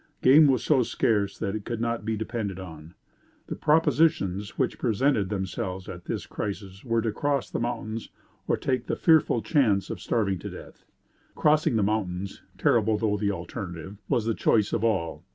[0.23, 2.95] Game was so scarce that it could not be depended on.
[3.45, 8.09] The propositions which presented themselves at this crisis were to cross the mountains
[8.47, 10.85] or take the fearful chance of starving to death.
[11.35, 15.23] Crossing the mountains, terrible though the alternative, was the choice of all.